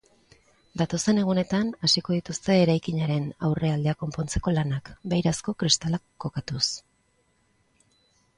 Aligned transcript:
Datozen 0.81 1.17
egunetan 1.23 1.67
hasiko 1.87 2.15
dituzte 2.15 2.55
eraikinaren 2.61 3.27
aurrealdea 3.49 3.95
konpontzeko 4.01 4.55
lanak, 4.57 4.91
beirazko 5.13 5.57
kristalak 5.61 6.05
kokatuz. 6.27 6.65